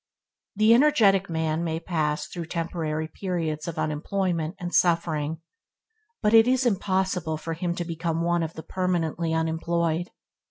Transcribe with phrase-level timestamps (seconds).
[0.55, 5.41] The energetic man may pass through temporary periods of unemployment and suffering,
[6.23, 10.09] but it is impossible for him to become one of the permanently unemployed.